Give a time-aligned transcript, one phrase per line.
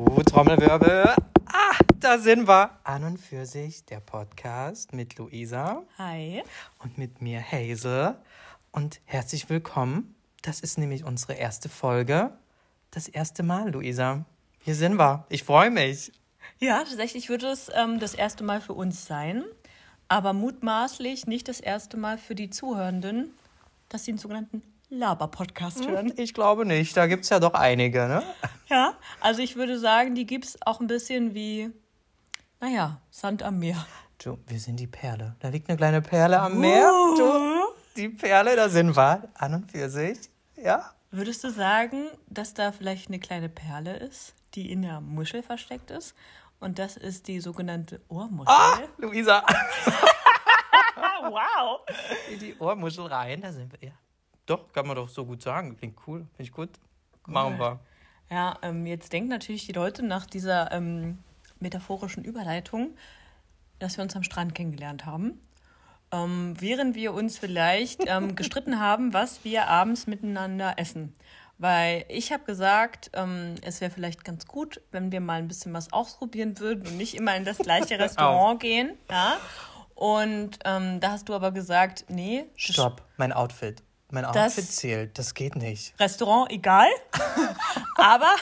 [0.00, 1.12] Oh, Trommelwirbel.
[1.46, 2.70] Ah, da sind wir.
[2.84, 6.44] An und für sich der Podcast mit Luisa Hi.
[6.78, 8.14] und mit mir Hazel.
[8.70, 10.14] Und herzlich willkommen.
[10.42, 12.30] Das ist nämlich unsere erste Folge.
[12.92, 14.24] Das erste Mal, Luisa.
[14.60, 15.26] Hier sind wir.
[15.30, 16.12] Ich freue mich.
[16.60, 19.44] Ja, tatsächlich wird es ähm, das erste Mal für uns sein,
[20.06, 23.34] aber mutmaßlich nicht das erste Mal für die Zuhörenden,
[23.88, 26.12] dass sie einen sogenannten Laber-Podcast hören.
[26.16, 26.96] Ich glaube nicht.
[26.96, 28.22] Da gibt es ja doch einige, ne?
[28.68, 31.70] Ja, also ich würde sagen, die gibt es auch ein bisschen wie,
[32.60, 33.86] naja, Sand am Meer.
[34.22, 35.36] Du, wir sind die Perle.
[35.40, 36.90] Da liegt eine kleine Perle am Meer.
[37.16, 39.28] Du, die Perle, da sind wir.
[39.34, 40.18] An und für sich.
[40.56, 40.92] Ja.
[41.10, 45.90] Würdest du sagen, dass da vielleicht eine kleine Perle ist, die in der Muschel versteckt
[45.90, 46.14] ist?
[46.60, 48.54] Und das ist die sogenannte Ohrmuschel.
[48.54, 49.44] Ah, Luisa.
[51.22, 51.80] wow!
[52.32, 53.88] In die Ohrmuschel rein, da sind wir.
[53.88, 53.94] Ja.
[54.48, 55.76] Doch, kann man doch so gut sagen.
[55.76, 56.20] Klingt cool.
[56.20, 56.70] Finde ich gut.
[57.26, 57.80] Machen wir.
[58.30, 61.18] Ja, ähm, jetzt denken natürlich die Leute nach dieser ähm,
[61.60, 62.96] metaphorischen Überleitung,
[63.78, 65.40] dass wir uns am Strand kennengelernt haben.
[66.12, 71.14] Ähm, während wir uns vielleicht ähm, gestritten haben, was wir abends miteinander essen.
[71.58, 75.74] Weil ich habe gesagt, ähm, es wäre vielleicht ganz gut, wenn wir mal ein bisschen
[75.74, 78.96] was ausprobieren würden und nicht immer in das gleiche Restaurant gehen.
[79.10, 79.36] Ja?
[79.94, 83.82] Und ähm, da hast du aber gesagt, nee, Stopp, mein Outfit.
[84.10, 85.18] Mein Das- Outfit zählt.
[85.18, 85.94] Das geht nicht.
[86.00, 86.88] Restaurant egal,
[87.96, 88.34] aber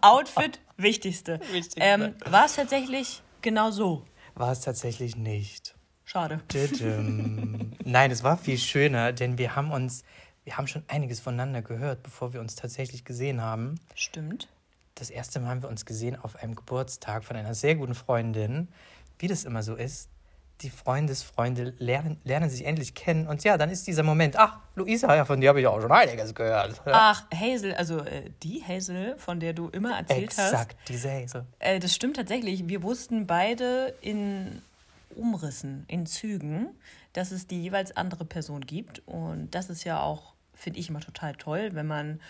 [0.00, 1.40] Outfit wichtigste.
[1.50, 1.80] Wichtigste.
[1.80, 4.04] Ähm, war es tatsächlich genau so?
[4.34, 5.74] War es tatsächlich nicht.
[6.04, 6.40] Schade.
[6.48, 7.72] Tütüm.
[7.84, 10.02] Nein, es war viel schöner, denn wir haben uns,
[10.44, 13.78] wir haben schon einiges voneinander gehört, bevor wir uns tatsächlich gesehen haben.
[13.94, 14.48] Stimmt.
[14.94, 18.68] Das erste Mal haben wir uns gesehen auf einem Geburtstag von einer sehr guten Freundin.
[19.18, 20.08] Wie das immer so ist,
[20.62, 23.26] die Freundesfreunde lernen, lernen sich endlich kennen.
[23.26, 25.92] Und ja, dann ist dieser Moment, ach, Luisa, ja, von dir habe ich auch schon
[25.92, 26.80] einiges gehört.
[26.86, 30.52] Ach, Hazel, also äh, die Hazel, von der du immer erzählt hast.
[30.52, 31.46] Exakt, diese Hazel.
[31.58, 32.68] Äh, das stimmt tatsächlich.
[32.68, 34.62] Wir wussten beide in
[35.14, 36.68] Umrissen, in Zügen,
[37.12, 39.02] dass es die jeweils andere Person gibt.
[39.06, 42.20] Und das ist ja auch, finde ich immer total toll, wenn man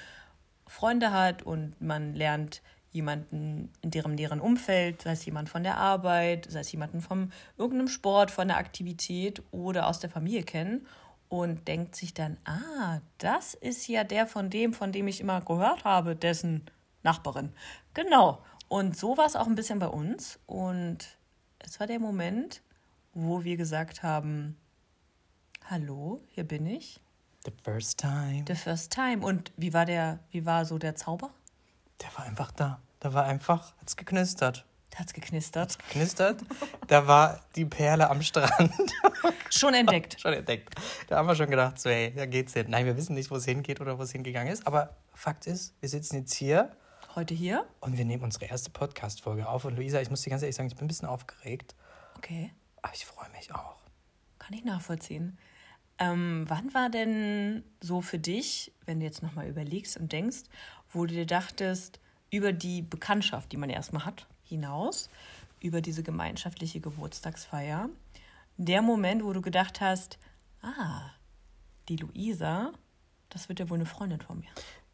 [0.66, 2.62] Freunde hat und man lernt
[2.93, 7.31] jemanden in deren, deren Umfeld, sei es jemand von der Arbeit, sei es jemanden vom
[7.56, 10.87] irgendeinem Sport, von der Aktivität oder aus der Familie kennen
[11.28, 15.41] und denkt sich dann, ah, das ist ja der von dem, von dem ich immer
[15.41, 16.67] gehört habe, dessen
[17.03, 17.53] Nachbarin.
[17.95, 18.43] Genau.
[18.69, 20.39] Und so war es auch ein bisschen bei uns.
[20.47, 20.99] Und
[21.61, 22.62] es war der Moment,
[23.15, 24.57] wo wir gesagt haben,
[25.69, 27.01] hallo, hier bin ich.
[27.45, 28.45] The first time.
[28.47, 29.25] The first time.
[29.25, 31.31] Und wie war der, wie war so der Zauber?
[32.03, 32.81] Der war einfach da.
[33.00, 34.65] Da war einfach, hat's geknistert.
[34.91, 35.78] Da hat's geknistert.
[35.91, 36.43] Knistert.
[36.88, 38.72] Da war die Perle am Strand.
[39.50, 40.21] Schon entdeckt.
[40.21, 40.75] schon entdeckt.
[41.09, 42.66] Da haben wir schon gedacht, so, hey, da geht's hin.
[42.69, 44.65] Nein, wir wissen nicht, wo es hingeht oder wo es hingegangen ist.
[44.66, 46.71] Aber Fakt ist, wir sitzen jetzt hier
[47.16, 47.66] Heute hier.
[47.81, 49.65] und wir nehmen unsere erste Podcast-Folge auf.
[49.65, 51.75] Und Luisa, ich muss dir ganz ehrlich sagen, ich bin ein bisschen aufgeregt.
[52.16, 52.53] Okay.
[52.81, 53.77] Aber ich freue mich auch.
[54.39, 55.37] Kann ich nachvollziehen.
[56.00, 60.44] Ähm, wann war denn so für dich, wenn du jetzt nochmal überlegst und denkst,
[60.93, 62.00] wo du dir dachtest,
[62.31, 65.10] über die Bekanntschaft, die man erstmal hat, hinaus,
[65.60, 67.91] über diese gemeinschaftliche Geburtstagsfeier,
[68.56, 70.19] der Moment, wo du gedacht hast,
[70.62, 71.10] ah,
[71.89, 72.72] die Luisa,
[73.28, 74.50] das wird ja wohl eine Freundin von mir.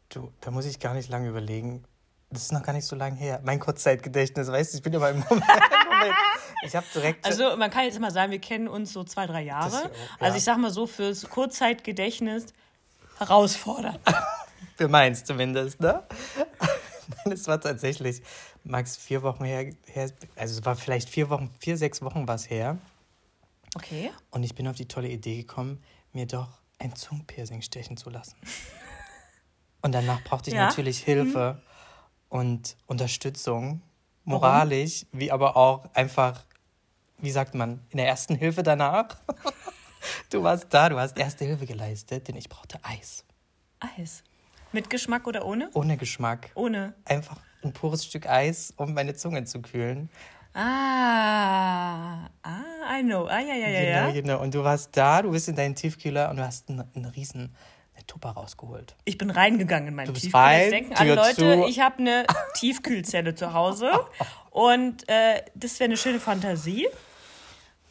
[0.09, 1.83] Du, da muss ich gar nicht lange überlegen.
[2.29, 3.41] Das ist noch gar nicht so lange her.
[3.43, 5.45] Mein Kurzzeitgedächtnis, weißt du, ich bin aber im Moment.
[5.89, 6.15] Moment.
[6.63, 7.25] Ich habe direkt.
[7.25, 9.69] Also man kann jetzt immer sagen, wir kennen uns so zwei, drei Jahre.
[9.69, 9.89] Das ja.
[10.19, 12.47] Also ich sag mal so, fürs Kurzzeitgedächtnis
[13.17, 13.99] herausfordernd.
[14.75, 16.03] Für meins zumindest, ne?
[17.25, 18.21] Nein, es war tatsächlich,
[18.63, 22.49] Max, vier Wochen her, her, also es war vielleicht vier Wochen, vier, sechs Wochen was
[22.49, 22.77] her.
[23.75, 24.11] Okay.
[24.29, 26.47] Und ich bin auf die tolle Idee gekommen, mir doch
[26.79, 28.35] ein Zungenpiercing stechen zu lassen.
[29.81, 30.65] Und danach brauchte ich Ja.
[30.65, 31.61] natürlich Hilfe
[32.29, 33.81] und Unterstützung,
[34.25, 36.45] moralisch, wie aber auch einfach,
[37.19, 39.07] wie sagt man, in der ersten Hilfe danach.
[40.29, 43.25] Du warst da, du hast erste Hilfe geleistet, denn ich brauchte Eis.
[43.97, 44.23] Eis.
[44.71, 45.69] Mit Geschmack oder ohne?
[45.73, 46.51] Ohne Geschmack.
[46.55, 46.93] Ohne.
[47.03, 50.09] Einfach ein pures Stück Eis, um meine Zunge zu kühlen.
[50.53, 53.25] Ah, ah, I know.
[53.27, 54.21] Ah, ja, ja, ja, Genau, ja.
[54.21, 54.41] genau.
[54.41, 57.55] Und du warst da, du bist in deinen Tiefkühler und du hast einen, einen riesen
[57.95, 58.95] eine Tupper rausgeholt.
[59.05, 60.39] Ich bin reingegangen in meinen Du bist Tiefkühl.
[60.39, 61.65] rein, Jetzt denken alle Leute, zu.
[61.67, 63.91] ich habe eine Tiefkühlzelle zu Hause.
[64.51, 66.87] Und äh, das wäre eine schöne Fantasie.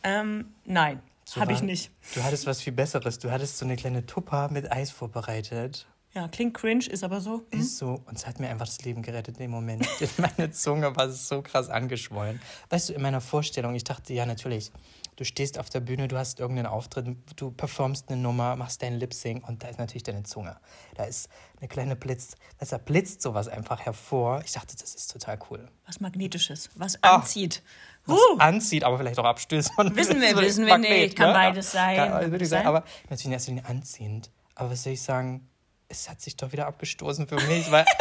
[0.07, 1.91] Ähm, nein, So habe ich nicht.
[2.15, 3.19] Du hattest was viel Besseres.
[3.19, 5.89] Du hattest so eine kleine Tupper mit Eis vorbereitet.
[6.17, 7.43] Ja, klingt cringe, ist aber so.
[7.53, 7.61] Hm?
[7.61, 8.01] Ist so.
[8.07, 9.87] Und es hat mir einfach das Leben gerettet in dem Moment.
[10.17, 12.41] Meine Zunge war so krass angeschwollen.
[12.71, 14.73] Weißt du, in meiner Vorstellung, ich dachte, ja, natürlich,
[15.17, 18.99] du stehst auf der Bühne, du hast irgendeinen Auftritt, du performst eine Nummer, machst deinen
[18.99, 20.57] Lip-Sync und da ist natürlich deine Zunge.
[20.95, 21.29] Da ist
[21.59, 22.35] eine kleine Blitz,
[22.67, 24.41] da blitzt sowas einfach hervor.
[24.43, 25.69] Ich dachte, das ist total cool.
[25.85, 27.63] Was Magnetisches, was anzieht.
[28.07, 28.39] Ah, was uh.
[28.39, 29.71] anzieht, aber vielleicht auch abstößt.
[29.95, 31.35] Wissen wir, wissen wir nicht, kann ne?
[31.35, 31.97] beides sein.
[31.97, 34.31] Kann, würde ich sagen, aber natürlich erst anziehend.
[34.55, 35.47] Aber was soll ich sagen?
[35.89, 37.85] Es hat sich doch wieder abgestoßen für mich, weil.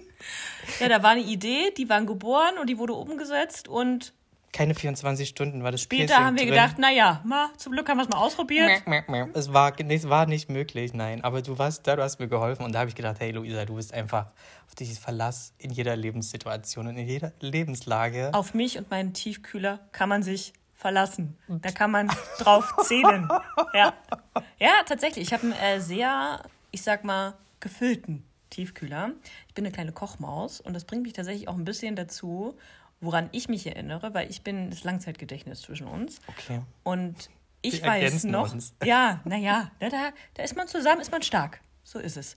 [0.80, 4.12] ja, da war eine Idee, die waren geboren und die wurde umgesetzt und.
[4.52, 6.00] Keine 24 Stunden war das Spiel.
[6.00, 6.50] Später haben wir drin.
[6.50, 8.82] gedacht, naja, mal, zum Glück haben wir es mal ausprobiert.
[9.32, 11.24] Es war, es war nicht möglich, nein.
[11.24, 13.64] Aber du warst da, du hast mir geholfen und da habe ich gedacht, hey Luisa,
[13.64, 14.26] du bist einfach
[14.66, 18.28] auf dich Verlass in jeder Lebenssituation und in jeder Lebenslage.
[18.34, 21.38] Auf mich und meinen Tiefkühler kann man sich verlassen.
[21.48, 23.28] Da kann man drauf zählen.
[23.74, 23.94] Ja,
[24.58, 25.28] ja tatsächlich.
[25.28, 29.12] Ich habe einen äh, sehr ich sag mal, gefüllten Tiefkühler.
[29.48, 32.56] Ich bin eine kleine Kochmaus und das bringt mich tatsächlich auch ein bisschen dazu,
[33.00, 36.20] woran ich mich erinnere, weil ich bin das Langzeitgedächtnis zwischen uns.
[36.28, 36.60] Okay.
[36.82, 37.30] Und
[37.62, 38.74] ich Wir weiß noch, uns.
[38.84, 41.60] ja, naja, da, da, da ist man zusammen, ist man stark.
[41.84, 42.36] So ist es.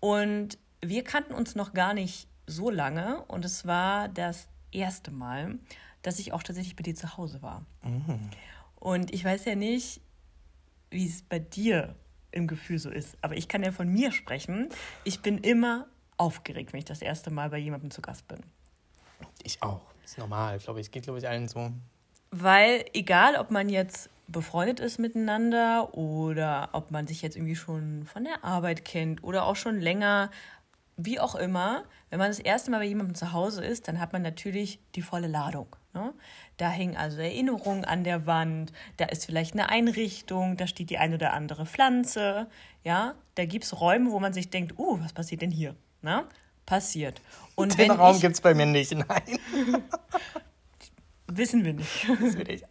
[0.00, 5.58] Und wir kannten uns noch gar nicht so lange und es war das erste Mal,
[6.02, 7.64] dass ich auch tatsächlich bei dir zu Hause war.
[7.82, 8.30] Mhm.
[8.76, 10.00] Und ich weiß ja nicht,
[10.90, 11.94] wie es bei dir
[12.32, 13.16] im Gefühl so ist.
[13.20, 14.68] Aber ich kann ja von mir sprechen.
[15.04, 15.86] Ich bin immer
[16.16, 18.40] aufgeregt, wenn ich das erste Mal bei jemandem zu Gast bin.
[19.42, 19.82] Ich auch.
[20.04, 20.90] Ist normal, glaube ich.
[20.90, 21.70] Geht, glaube ich, allen so.
[22.30, 28.04] Weil egal, ob man jetzt befreundet ist miteinander oder ob man sich jetzt irgendwie schon
[28.04, 30.30] von der Arbeit kennt oder auch schon länger,
[30.96, 34.12] wie auch immer, wenn man das erste Mal bei jemandem zu Hause ist, dann hat
[34.12, 35.66] man natürlich die volle Ladung.
[35.94, 36.12] Ne?
[36.56, 40.98] Da hängen also Erinnerungen an der Wand, da ist vielleicht eine Einrichtung, da steht die
[40.98, 42.48] ein oder andere Pflanze.
[42.84, 45.74] Ja, da gibt es Räume, wo man sich denkt, uh, was passiert denn hier?
[46.02, 46.28] Na?
[46.66, 47.20] Passiert.
[47.54, 49.38] Und Den Raum gibt es bei mir nicht, nein.
[51.26, 52.06] Wissen wir nicht.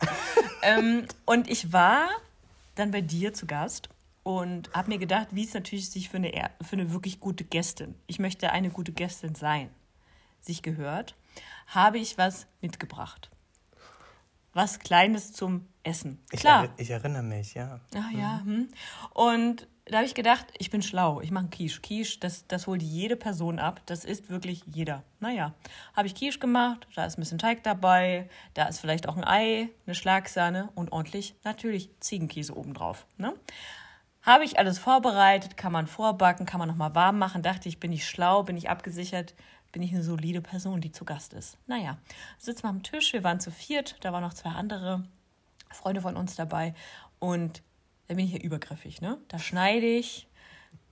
[0.62, 2.10] ähm, und ich war
[2.76, 3.90] dann bei dir zu Gast
[4.24, 6.32] und habe mir gedacht, wie es natürlich sich für eine,
[6.62, 9.70] für eine wirklich gute Gästin, ich möchte eine gute Gästin sein,
[10.40, 11.16] sich gehört
[11.68, 13.30] habe ich was mitgebracht.
[14.54, 16.20] Was Kleines zum Essen.
[16.30, 16.70] Klar.
[16.76, 17.80] Ich, ich erinnere mich, ja.
[17.96, 18.42] Ach ja.
[18.44, 18.68] Hm.
[19.14, 21.22] Und da habe ich gedacht, ich bin schlau.
[21.22, 21.80] Ich mache Quiche.
[21.82, 23.82] Quiche, das, das holt jede Person ab.
[23.86, 25.04] Das ist wirklich jeder.
[25.22, 25.54] Naja,
[25.96, 26.86] habe ich Quiche gemacht.
[26.96, 28.30] Da ist ein bisschen Teig dabei.
[28.54, 33.08] Da ist vielleicht auch ein Ei, eine Schlagsahne und ordentlich natürlich Ziegenkäse obendrauf.
[33.18, 33.34] Ne?
[34.22, 37.42] Habe ich alles vorbereitet, kann man vorbacken, kann man nochmal warm machen.
[37.42, 39.34] Dachte ich, bin ich schlau, bin ich abgesichert,
[39.72, 41.58] bin ich eine solide Person, die zu Gast ist.
[41.66, 41.98] Naja,
[42.38, 45.04] sitzen wir am Tisch, wir waren zu viert, da waren noch zwei andere
[45.72, 46.76] Freunde von uns dabei
[47.20, 47.64] und
[48.08, 49.02] da bin ich hier übergriffig.
[49.02, 49.18] Ne?
[49.28, 50.28] Da schneide ich,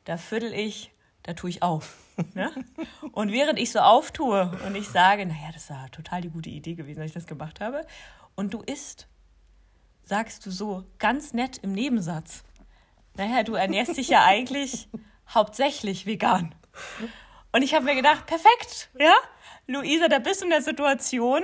[0.06, 0.92] da viertel ich,
[1.24, 1.98] da tue ich auf.
[2.34, 2.52] Ne?
[3.14, 6.76] Und während ich so auftue und ich sage, naja, das war total die gute Idee
[6.76, 7.86] gewesen, dass ich das gemacht habe,
[8.36, 9.08] und du isst,
[10.04, 12.44] sagst du so ganz nett im Nebensatz,
[13.20, 14.88] naja, du ernährst dich ja eigentlich
[15.28, 16.56] hauptsächlich vegan.
[17.52, 19.14] Und ich habe mir gedacht, perfekt, ja,
[19.68, 21.44] Luisa, da bist du in der Situation,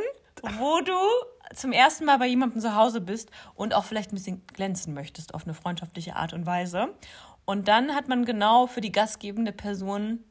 [0.58, 0.94] wo du
[1.54, 5.34] zum ersten Mal bei jemandem zu Hause bist und auch vielleicht ein bisschen glänzen möchtest
[5.34, 6.96] auf eine freundschaftliche Art und Weise.
[7.44, 10.24] Und dann hat man genau für die gastgebende Person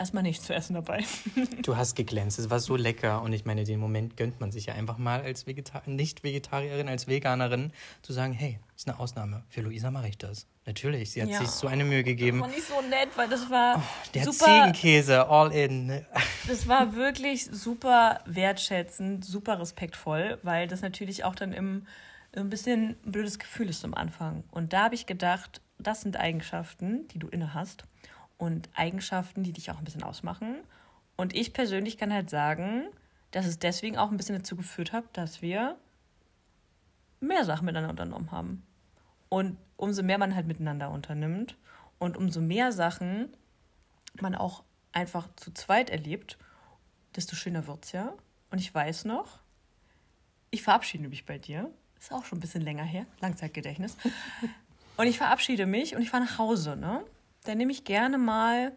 [0.00, 1.04] erstmal nichts zu essen dabei.
[1.62, 4.66] du hast geglänzt, es war so lecker und ich meine, den Moment gönnt man sich
[4.66, 9.60] ja einfach mal als Vegetar Nicht-Vegetarierin, als Veganerin zu sagen, hey, ist eine Ausnahme, für
[9.60, 10.46] Luisa mache ich das.
[10.64, 11.38] Natürlich, sie hat ja.
[11.38, 12.38] sich so eine Mühe gegeben.
[12.38, 16.04] Das war nicht so nett, weil das war oh, der super, Ziegenkäse, all in.
[16.48, 21.86] Das war wirklich super wertschätzend, super respektvoll, weil das natürlich auch dann im,
[22.34, 24.44] ein bisschen ein blödes Gefühl ist am Anfang.
[24.50, 27.84] Und da habe ich gedacht, das sind Eigenschaften, die du inne hast
[28.40, 30.56] und Eigenschaften, die dich auch ein bisschen ausmachen.
[31.16, 32.86] Und ich persönlich kann halt sagen,
[33.32, 35.76] dass es deswegen auch ein bisschen dazu geführt hat, dass wir
[37.20, 38.66] mehr Sachen miteinander unternommen haben.
[39.28, 41.54] Und umso mehr man halt miteinander unternimmt
[41.98, 43.28] und umso mehr Sachen
[44.22, 46.38] man auch einfach zu zweit erlebt,
[47.16, 48.14] desto schöner wird es ja.
[48.50, 49.38] Und ich weiß noch,
[50.50, 51.70] ich verabschiede mich bei dir.
[51.98, 53.98] Ist auch schon ein bisschen länger her, Langzeitgedächtnis.
[54.96, 57.02] Und ich verabschiede mich und ich fahre nach Hause, ne?
[57.44, 58.72] Dann nehme ich gerne mal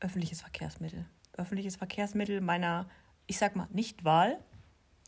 [0.00, 1.06] öffentliches Verkehrsmittel.
[1.36, 2.88] Öffentliches Verkehrsmittel meiner,
[3.26, 4.38] ich sag mal, Nicht-Wahl,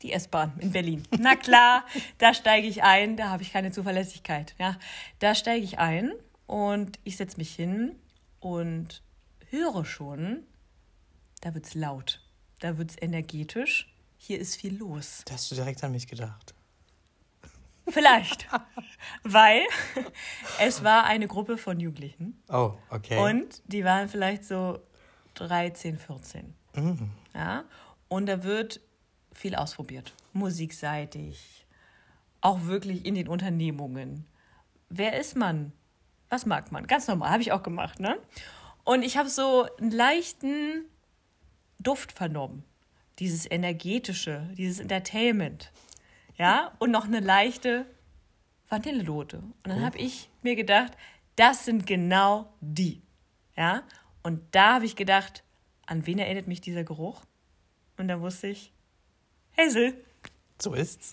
[0.02, 1.02] die S-Bahn in Berlin.
[1.18, 1.84] Na klar,
[2.18, 4.54] da steige ich ein, da habe ich keine Zuverlässigkeit.
[4.58, 4.78] Ja,
[5.18, 6.12] da steige ich ein
[6.46, 7.96] und ich setze mich hin
[8.38, 9.02] und
[9.50, 10.44] höre schon,
[11.40, 12.22] da wird es laut,
[12.60, 15.22] da wird es energetisch, hier ist viel los.
[15.26, 16.54] Da hast du direkt an mich gedacht.
[17.90, 18.48] Vielleicht.
[19.22, 19.62] Weil
[20.58, 22.42] es war eine Gruppe von Jugendlichen.
[22.48, 23.18] Oh, okay.
[23.18, 24.80] Und die waren vielleicht so
[25.34, 26.54] 13, 14.
[26.74, 27.10] Mhm.
[27.34, 27.64] Ja?
[28.08, 28.80] Und da wird
[29.32, 30.12] viel ausprobiert.
[30.32, 31.66] Musikseitig.
[32.40, 34.26] Auch wirklich in den Unternehmungen.
[34.88, 35.72] Wer ist man?
[36.28, 36.86] Was mag man?
[36.86, 38.18] Ganz normal, habe ich auch gemacht, ne?
[38.84, 40.84] Und ich habe so einen leichten
[41.78, 42.64] Duft vernommen.
[43.18, 45.72] Dieses energetische, dieses Entertainment.
[46.40, 47.84] Ja, und noch eine leichte
[48.70, 49.40] Vanillelote.
[49.40, 50.92] Und dann habe ich mir gedacht,
[51.36, 53.02] das sind genau die.
[53.58, 53.82] Ja,
[54.22, 55.44] und da habe ich gedacht,
[55.84, 57.26] an wen erinnert mich dieser Geruch?
[57.98, 58.72] Und dann wusste ich,
[59.54, 60.02] Hazel.
[60.58, 61.12] So ist's.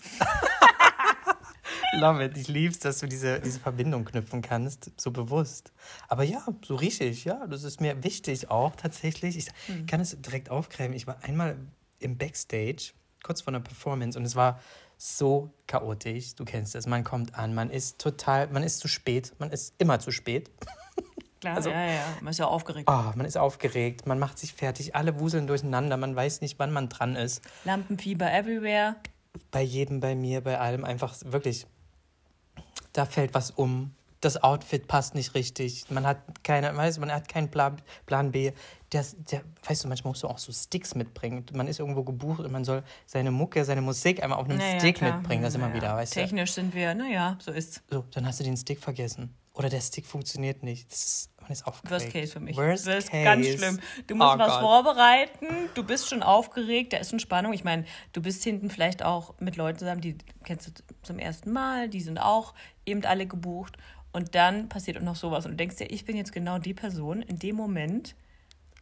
[2.00, 2.38] Love it.
[2.38, 5.74] Ich lieb's, dass du diese, diese Verbindung knüpfen kannst, so bewusst.
[6.08, 9.36] Aber ja, so richtig, ja, das ist mir wichtig auch tatsächlich.
[9.36, 9.48] Ich
[9.88, 10.94] kann es direkt aufgreifen.
[10.94, 11.58] Ich war einmal
[12.00, 12.94] im Backstage,
[13.24, 14.62] kurz vor einer Performance, und es war
[14.98, 16.36] so chaotisch.
[16.36, 16.88] Du kennst es.
[16.88, 20.50] Man kommt an, man ist total, man ist zu spät, man ist immer zu spät.
[21.42, 22.90] Klar, Also- ja, ja, man ist ja aufgeregt.
[22.92, 26.72] Oh, man ist aufgeregt, man macht sich fertig, alle wuseln durcheinander, man weiß nicht, wann
[26.72, 27.42] man dran ist.
[27.64, 28.96] Lampenfieber everywhere.
[29.52, 31.68] bei jedem, bei mir, bei allem einfach wirklich,
[32.94, 33.94] da fällt was um.
[34.22, 35.86] Das Outfit passt nicht richtig.
[35.92, 38.52] Man hat keine, weißt, du, man hat keinen Plan, Plan B.
[38.90, 41.46] Das, der, weißt du, manchmal musst du auch so Sticks mitbringen.
[41.54, 44.80] Man ist irgendwo gebucht und man soll seine Mucke, seine Musik einmal auf einem Naja,
[44.80, 45.18] Stick klar.
[45.18, 45.44] mitbringen.
[45.44, 47.82] Das immer Naja, wieder, weißt Technisch sind wir, naja, so ist's.
[47.90, 47.98] du.
[47.98, 49.36] So, dann hast du den Stick vergessen.
[49.54, 50.92] Oder der Stick funktioniert nicht.
[50.92, 51.92] Das ist, man ist aufgeregt.
[52.04, 52.56] Worst Case für mich.
[52.56, 53.24] Worst das ist case.
[53.24, 53.80] ganz schlimm.
[54.06, 54.62] Du musst Oh was Gott.
[54.62, 57.54] vorbereiten, du bist schon aufgeregt, da ist schon Spannung.
[57.54, 60.72] Ich meine, du bist hinten vielleicht auch mit Leuten zusammen, die kennst du
[61.02, 62.54] zum ersten Mal, die sind auch
[62.86, 63.78] eben alle gebucht.
[64.18, 65.46] Und dann passiert auch noch sowas.
[65.46, 68.16] Und du denkst dir, ich bin jetzt genau die Person in dem Moment,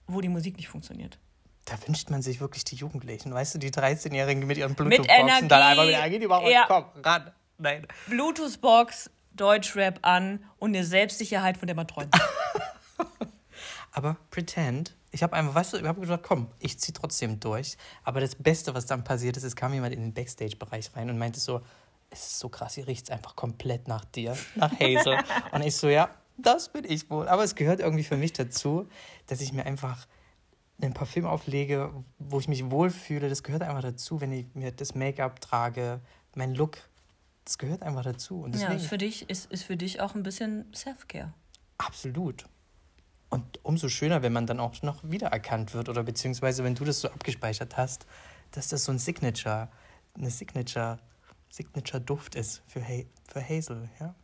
[0.08, 1.20] wo die Musik nicht funktioniert.
[1.66, 5.50] Da wünscht man sich wirklich die Jugendlichen, weißt du, die 13-Jährigen mit ihren Mit Bluetooth-Boxen,
[5.50, 5.82] dann Energie.
[5.82, 6.64] einfach wieder, geht überhaupt Ja.
[6.70, 7.32] komm, ran.
[7.58, 7.86] Nein.
[8.08, 12.16] Bluetooth-Box, Deutschrap an und eine Selbstsicherheit, von der man träumt.
[13.92, 17.76] Aber pretend, ich habe einfach, weißt du, ich habe gesagt, komm, ich ziehe trotzdem durch.
[18.06, 21.18] Aber das Beste, was dann passiert ist, es kam jemand in den Backstage-Bereich rein und
[21.18, 21.60] meinte so,
[22.16, 25.18] es ist so krass, hier riecht es einfach komplett nach dir, nach Hazel.
[25.52, 27.28] und ich so, ja, das bin ich wohl.
[27.28, 28.88] Aber es gehört irgendwie für mich dazu,
[29.28, 30.08] dass ich mir einfach
[30.82, 33.30] ein Parfüm auflege, wo ich mich wohlfühle.
[33.30, 36.02] Das gehört einfach dazu, wenn ich mir das Make-up trage,
[36.36, 36.78] mein Look.
[37.46, 38.42] Das gehört einfach dazu.
[38.42, 41.34] Und ja, deswegen, ist für dich, ist, ist für dich auch ein bisschen Self-Care.
[41.78, 42.46] Absolut.
[43.30, 47.02] Und umso schöner, wenn man dann auch noch wiedererkannt wird oder beziehungsweise wenn du das
[47.02, 48.06] so abgespeichert hast,
[48.52, 49.70] dass das so ein Signature,
[50.18, 51.00] eine Signature,
[51.50, 54.16] Signature-Duft ist für, ha für Hazel, ja?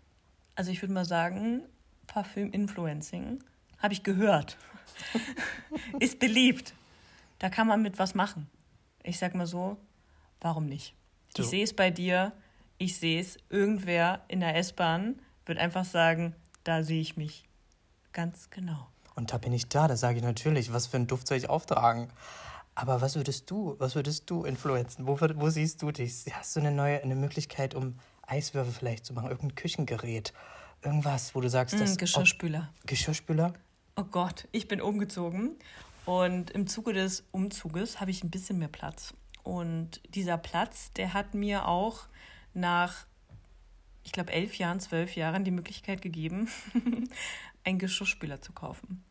[0.55, 1.63] Also ich würde mal sagen,
[2.07, 3.43] Parfüm-Influencing,
[3.79, 4.57] habe ich gehört,
[5.99, 6.73] ist beliebt.
[7.39, 8.49] Da kann man mit was machen.
[9.03, 9.77] Ich sag mal so,
[10.41, 10.93] warum nicht?
[11.35, 11.43] So.
[11.43, 12.33] Ich sehe es bei dir,
[12.77, 17.47] ich sehe es, irgendwer in der S-Bahn wird einfach sagen, da sehe ich mich.
[18.11, 18.87] Ganz genau.
[19.15, 21.49] Und da bin ich da, da sage ich natürlich, was für einen Duft soll ich
[21.49, 22.09] auftragen?
[22.75, 25.05] Aber was würdest du, was würdest du influenzen?
[25.05, 26.25] Wo, wo siehst du dich?
[26.31, 29.29] Hast du eine neue eine Möglichkeit, um Eiswürfel vielleicht zu machen?
[29.29, 30.33] Irgendein Küchengerät?
[30.81, 32.69] Irgendwas, wo du sagst, das Mm, Geschirrspüler.
[32.81, 33.53] Ob, Geschirrspüler?
[33.97, 35.51] Oh Gott, ich bin umgezogen
[36.05, 39.13] und im Zuge des Umzuges habe ich ein bisschen mehr Platz.
[39.43, 42.05] Und dieser Platz, der hat mir auch
[42.53, 43.05] nach,
[44.03, 46.47] ich glaube, elf Jahren, zwölf Jahren die Möglichkeit gegeben,
[47.63, 49.03] einen Geschirrspüler zu kaufen.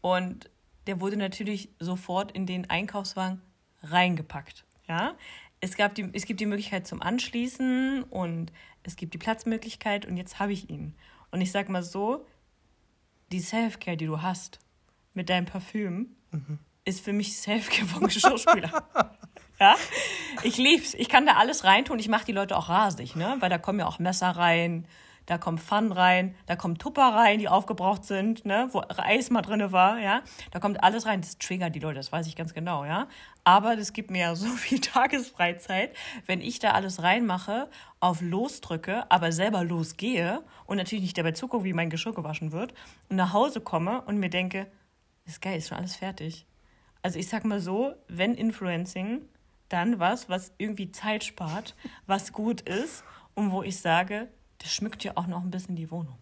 [0.00, 0.50] Und
[0.86, 3.40] der wurde natürlich sofort in den Einkaufswagen
[3.82, 4.64] reingepackt.
[4.88, 5.14] Ja?
[5.60, 10.16] Es, gab die, es gibt die Möglichkeit zum Anschließen und es gibt die Platzmöglichkeit und
[10.16, 10.94] jetzt habe ich ihn.
[11.30, 12.26] Und ich sage mal so,
[13.30, 14.60] die Self-Care, die du hast
[15.14, 16.16] mit deinem Parfüm,
[16.84, 18.84] ist für mich Self-Care vom Geschirrspüler.
[19.60, 19.76] ja?
[20.42, 20.94] Ich lieb's.
[20.94, 21.98] Ich kann da alles reintun.
[21.98, 23.36] Ich mache die Leute auch rasig, ne?
[23.40, 24.86] Weil da kommen ja auch Messer rein,
[25.26, 28.68] da kommt Pfannen rein, da kommen Tupper rein, die aufgebraucht sind, ne?
[28.72, 30.22] Wo Eis mal drin war, ja?
[30.50, 31.20] Da kommt alles rein.
[31.20, 33.08] Das triggert die Leute, das weiß ich ganz genau, ja?
[33.44, 35.94] Aber das gibt mir ja so viel Tagesfreizeit,
[36.26, 37.68] wenn ich da alles reinmache,
[38.00, 42.52] auf Los drücke, aber selber losgehe und natürlich nicht dabei zugucke, wie mein Geschirr gewaschen
[42.52, 42.74] wird
[43.08, 44.66] und nach Hause komme und mir denke,
[45.24, 46.46] ist geil, ist schon alles fertig.
[47.02, 49.22] Also ich sag mal so, wenn Influencing,
[49.68, 51.74] dann was, was irgendwie Zeit spart,
[52.06, 54.28] was gut ist und wo ich sage,
[54.62, 56.16] das schmückt ja auch noch ein bisschen die Wohnung.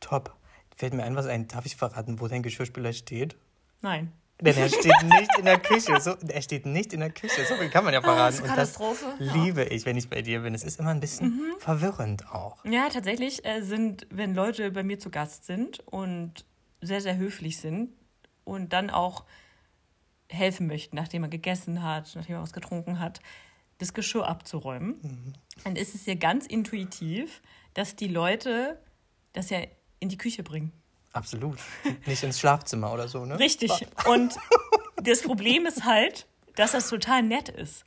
[0.00, 0.34] Top.
[0.76, 1.48] Fällt mir ein, was ein.
[1.48, 3.36] Darf ich verraten, wo dein Geschirrspüler steht?
[3.80, 4.12] Nein.
[4.40, 5.98] Denn er steht nicht in der Küche.
[5.98, 7.46] So, er steht nicht in der Küche.
[7.46, 8.34] So viel kann man ja verraten.
[8.34, 9.06] ist Und das Katastrophe.
[9.18, 9.32] Ja.
[9.32, 10.54] liebe ich, wenn ich bei dir bin.
[10.54, 12.62] Es ist immer ein bisschen verwirrend auch.
[12.64, 16.44] Ja, tatsächlich äh, sind, wenn Leute bei mir zu Gast sind und
[16.82, 17.90] sehr, sehr höflich sind
[18.44, 19.24] und dann auch
[20.28, 23.20] helfen möchten, nachdem man gegessen hat, nachdem man was getrunken hat,
[23.78, 25.34] das Geschirr abzuräumen,
[25.64, 27.40] dann ist es ja ganz intuitiv,
[27.76, 28.80] dass die Leute
[29.34, 29.60] das ja
[30.00, 30.72] in die Küche bringen.
[31.12, 31.58] Absolut.
[32.06, 33.38] Nicht ins Schlafzimmer oder so, ne?
[33.38, 33.70] Richtig.
[34.06, 34.34] Und
[34.96, 37.84] das Problem ist halt, dass das total nett ist.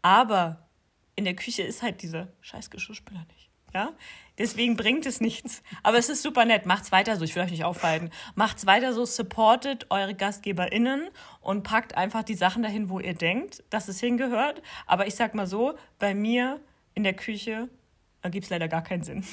[0.00, 0.66] Aber
[1.16, 3.50] in der Küche ist halt dieser scheiß Geschirrspüler nicht.
[3.74, 3.92] Ja?
[4.38, 5.62] Deswegen bringt es nichts.
[5.82, 6.64] Aber es ist super nett.
[6.64, 7.24] Macht's weiter so.
[7.24, 8.10] Ich will euch nicht aufhalten.
[8.36, 9.04] Macht's weiter so.
[9.04, 11.08] Supportet eure GastgeberInnen
[11.42, 14.62] und packt einfach die Sachen dahin, wo ihr denkt, dass es hingehört.
[14.86, 16.58] Aber ich sag mal so, bei mir
[16.94, 17.68] in der Küche
[18.30, 19.24] gibt es leider gar keinen Sinn.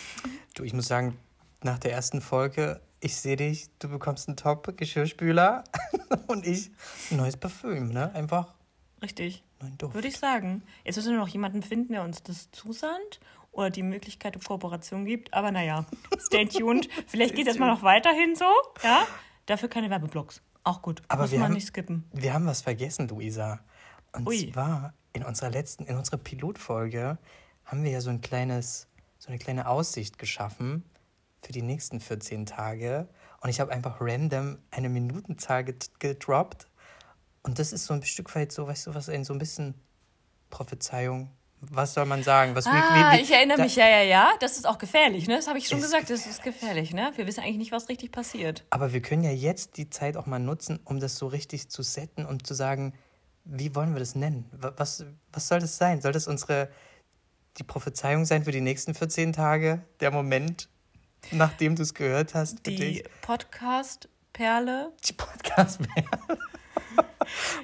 [0.56, 1.18] Du, ich muss sagen,
[1.62, 5.64] nach der ersten Folge, ich sehe dich, du bekommst einen Top-Geschirrspüler
[6.28, 6.72] und ich
[7.12, 8.14] ein neues Parfüm, ne?
[8.14, 8.54] Einfach
[9.02, 9.44] Richtig.
[9.62, 9.94] neuen Duft.
[9.96, 10.64] Würde ich sagen.
[10.86, 13.20] Jetzt müssen wir noch jemanden finden, der uns das zusandt
[13.52, 15.34] oder die Möglichkeit der Kooperation gibt.
[15.34, 15.86] Aber naja,
[16.20, 16.88] stay tuned.
[17.08, 18.46] Vielleicht geht es erstmal noch weiterhin so.
[18.84, 19.06] Ja?
[19.46, 20.42] Dafür keine Werbeblocks.
[20.64, 21.02] Auch gut.
[21.10, 22.06] Aber Muss wir man haben- nicht skippen.
[22.14, 23.60] Wir haben was vergessen, Luisa.
[24.14, 24.52] Und Ui.
[24.52, 27.18] zwar in unserer letzten, in unserer Pilotfolge
[27.66, 28.88] haben wir ja so ein kleines,
[29.20, 30.84] so eine kleine Aussicht geschaffen
[31.42, 33.08] für die nächsten 14 Tage.
[33.42, 35.64] Und ich habe einfach random eine Minutenzahl
[36.00, 36.68] gedroppt.
[37.44, 39.74] Und das ist so ein Stück weit so, weißt du, was in so ein bisschen
[40.50, 41.30] Prophezeiung.
[41.62, 42.56] Was soll man sagen?
[42.56, 42.72] Was, Ah,
[43.14, 44.32] wie- wie- ich erinnere da- mich, ja, ja, ja.
[44.42, 45.38] Das ist auch gefährlich, ne?
[45.38, 47.12] Das habe ich schon gesagt, das ist gefährlich, ne?
[47.16, 48.66] Wir wissen eigentlich nicht, was richtig passiert.
[48.70, 51.82] Aber wir können ja jetzt die Zeit auch mal nutzen, um das so richtig zu
[51.82, 52.94] setten und zu sagen,
[53.46, 54.50] wie wollen wir das nennen?
[54.52, 56.02] Wa- Was, was soll das sein?
[56.02, 56.70] Soll das unsere
[57.58, 59.84] die Prophezeiung sein für die nächsten 14 Tage?
[60.00, 60.70] Der Moment,
[61.32, 62.60] nachdem du es gehört hast?
[62.66, 63.04] für Die?
[63.22, 64.92] Podcast-Perle.
[65.08, 65.80] die Podcast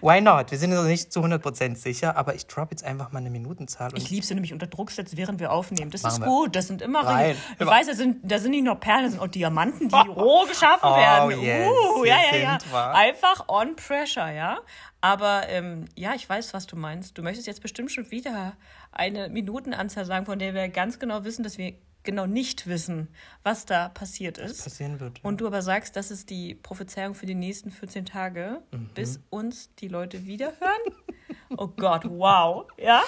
[0.01, 0.51] Why not?
[0.51, 3.91] Wir sind uns nicht zu 100% sicher, aber ich drop jetzt einfach mal eine Minutenzahl.
[3.95, 5.91] Ich liebe sie nämlich unter Druck setzen, während wir aufnehmen.
[5.91, 6.55] Das Machen ist gut.
[6.55, 7.35] Das sind immer Rein.
[7.55, 7.71] Ich Immer.
[7.71, 10.89] weiß, da sind, da sind nicht nur Perlen, das sind auch Diamanten, die roh geschaffen
[10.89, 11.41] Oh, werden.
[11.41, 12.57] yes, uh, ja, ja, ja.
[12.71, 12.95] wahr.
[12.95, 14.59] Einfach on pressure, ja.
[15.01, 17.17] Aber ähm, ja, ich weiß, was du meinst.
[17.17, 18.53] Du möchtest jetzt bestimmt schon wieder
[18.91, 23.09] eine Minutenanzahl sagen, von der wir ganz genau wissen, dass wir genau nicht wissen,
[23.43, 24.63] was da passiert ist.
[24.63, 25.23] passieren wird.
[25.23, 28.89] Und du aber sagst, das ist die Prophezeiung für die nächsten 14 Tage, Mhm.
[28.95, 30.95] bis uns die Leute wieder hören.
[31.57, 32.67] Oh Gott, wow.
[32.77, 33.03] Ja?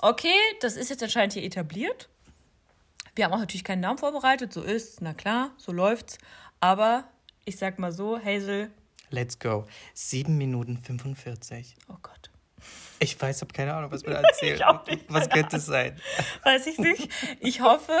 [0.00, 2.10] Okay, das ist jetzt anscheinend hier etabliert.
[3.14, 6.18] Wir haben auch natürlich keinen Namen vorbereitet, so ist's, na klar, so läuft's.
[6.60, 7.04] Aber
[7.46, 8.70] ich sag mal so, Hazel,
[9.08, 9.64] Let's go.
[9.94, 11.76] 7 Minuten 45.
[11.88, 12.25] oh Gott,
[12.98, 14.56] Ich weiß, habe keine Ahnung, was wir da erzählen.
[14.56, 16.00] Ich auch nicht, was könnte es sein?
[16.44, 17.10] weiß ich nicht.
[17.40, 17.98] Ich hoffe,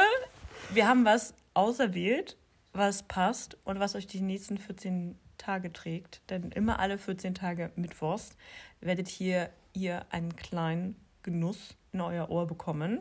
[0.70, 2.36] wir haben was auserwählt,
[2.72, 6.22] was passt und was euch die nächsten 14 Tage trägt.
[6.30, 8.36] Denn immer alle 14 Tage Mittwochs
[8.80, 13.00] werdet hier ihr einen kleinen Genuss in euer Ohr bekommen,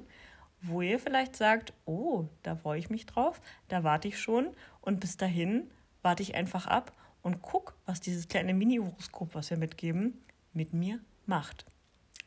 [0.62, 4.48] wo ihr vielleicht sagt, oh, da freue ich mich drauf, da warte ich schon
[4.82, 5.70] und bis dahin
[6.02, 6.91] warte ich einfach ab
[7.22, 10.22] und guck, was dieses kleine Mini-Horoskop, was wir mitgeben,
[10.54, 11.65] mit mir macht.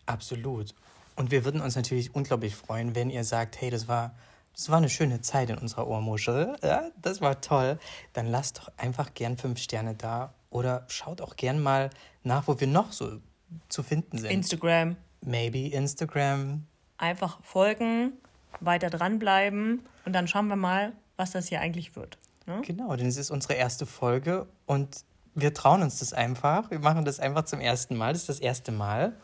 [0.09, 0.75] Absolut.
[1.17, 4.15] Und wir würden uns natürlich unglaublich freuen, wenn ihr sagt, hey, das war,
[4.55, 6.57] das war eine schöne Zeit in unserer Ohrmuschel.
[6.63, 7.79] Ja, das war toll.
[8.13, 11.91] Dann lasst doch einfach gern fünf Sterne da oder schaut auch gern mal
[12.23, 13.21] nach, wo wir noch so
[13.69, 14.31] zu finden sind.
[14.31, 16.67] Instagram, Maybe Instagram.
[16.97, 18.13] einfach folgen,
[18.61, 22.19] weiter dranbleiben und dann schauen wir mal, was das hier eigentlich wird.
[22.47, 22.63] Ne?
[22.65, 26.71] Genau, denn es ist unsere erste Folge und wir trauen uns das einfach.
[26.71, 28.13] Wir machen das einfach zum ersten Mal.
[28.13, 29.15] Das ist das erste Mal.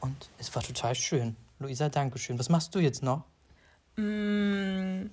[0.00, 1.36] Und es war total schön.
[1.58, 2.38] Luisa, danke schön.
[2.38, 3.24] Was machst du jetzt noch?
[3.96, 5.06] Mm,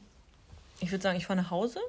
[0.79, 1.79] Ich würde sagen, ich fahre nach Hause.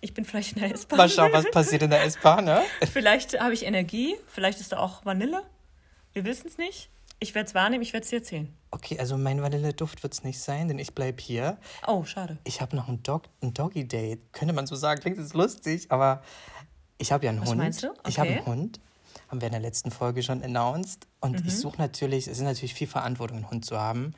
[0.00, 0.98] Ich bin vielleicht in der S-Bahn.
[0.98, 2.62] Mal schauen, was passiert in der S-Bahn, ne?
[2.92, 5.42] Vielleicht habe ich Energie, vielleicht ist da auch Vanille.
[6.12, 6.90] Wir wissen es nicht.
[7.18, 8.52] Ich werde es wahrnehmen, ich werde es dir erzählen.
[8.70, 11.56] Okay, also mein Vanilleduft wird es nicht sein, denn ich bleibe hier.
[11.86, 12.36] Oh, schade.
[12.44, 14.32] Ich habe noch ein, Dog ein Doggy-Date.
[14.32, 16.22] Könnte man so sagen, klingt jetzt lustig, aber
[16.98, 17.58] ich habe ja einen Was Hund.
[17.58, 17.88] meinst du?
[18.06, 18.38] Ich habe Okay.
[18.38, 18.80] einen Hund.
[19.28, 21.06] Haben wir in der letzten Folge schon announced.
[21.20, 21.46] Und Mhm.
[21.48, 24.14] ich suche natürlich, es ist natürlich viel Verantwortung, einen Hund zu haben.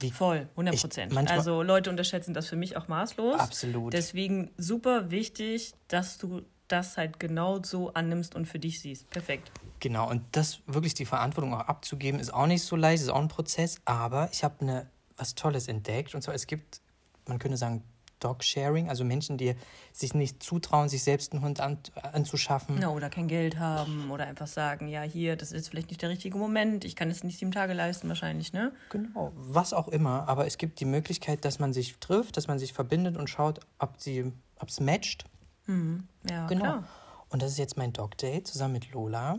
[0.00, 1.16] Wie, Voll, 100 Prozent.
[1.30, 3.38] Also Leute unterschätzen das für mich auch maßlos.
[3.40, 3.92] Absolut.
[3.92, 9.08] Deswegen super wichtig, dass du das halt genau so annimmst und für dich siehst.
[9.10, 9.52] Perfekt.
[9.80, 13.20] Genau, und das wirklich die Verantwortung auch abzugeben, ist auch nicht so leicht, ist auch
[13.20, 13.76] ein Prozess.
[13.84, 16.14] Aber ich habe eine, was Tolles entdeckt.
[16.14, 16.80] Und zwar, es gibt,
[17.28, 17.84] man könnte sagen,
[18.20, 19.54] Dog-Sharing, also Menschen, die
[19.92, 21.78] sich nicht zutrauen, sich selbst einen Hund an,
[22.12, 22.80] anzuschaffen.
[22.80, 26.08] Ja, oder kein Geld haben oder einfach sagen, ja, hier, das ist vielleicht nicht der
[26.10, 28.72] richtige Moment, ich kann es nicht sieben Tage leisten wahrscheinlich, ne?
[28.90, 30.28] Genau, was auch immer.
[30.28, 33.60] Aber es gibt die Möglichkeit, dass man sich trifft, dass man sich verbindet und schaut,
[33.78, 35.24] ob es matcht.
[35.66, 36.62] Ja, Genau.
[36.64, 36.84] klar.
[37.30, 39.38] Und das ist jetzt mein Dog-Date zusammen mit Lola.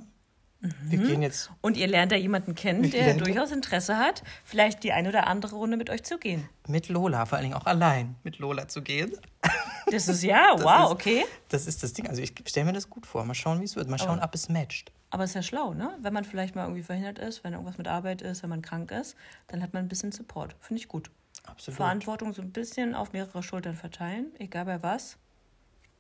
[0.84, 1.08] Wir mhm.
[1.08, 1.52] gehen jetzt.
[1.62, 5.56] Und ihr lernt da jemanden kennen, der durchaus Interesse hat, vielleicht die eine oder andere
[5.56, 6.48] Runde mit euch zu gehen.
[6.68, 9.12] Mit Lola, vor allen Dingen auch allein mit Lola zu gehen.
[9.92, 11.26] Das ist ja, das wow, ist, okay.
[11.50, 12.08] Das ist das Ding.
[12.08, 13.24] Also ich stelle mir das gut vor.
[13.24, 13.88] Mal schauen, wie es wird.
[13.88, 14.92] Mal schauen, ob es matcht.
[15.12, 15.96] Aber es ist ja schlau, ne?
[16.02, 18.90] Wenn man vielleicht mal irgendwie verhindert ist, wenn irgendwas mit Arbeit ist, wenn man krank
[18.90, 20.56] ist, dann hat man ein bisschen Support.
[20.60, 21.12] Finde ich gut.
[21.44, 21.78] Absolut.
[21.78, 25.18] Verantwortung so ein bisschen auf mehrere Schultern verteilen, egal bei was.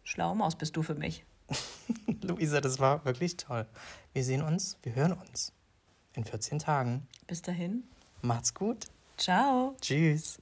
[0.04, 1.24] Schlaue Maus bist du für mich.
[2.22, 3.66] Luisa, das war wirklich toll.
[4.14, 5.54] Wir sehen uns, wir hören uns
[6.14, 7.08] in 14 Tagen.
[7.28, 7.84] Bis dahin.
[8.22, 8.86] Macht's gut.
[9.18, 9.76] Ciao.
[9.82, 10.40] Tschüss.